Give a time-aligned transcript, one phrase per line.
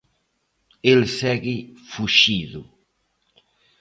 [0.91, 1.55] El segue
[1.91, 2.61] fuxido.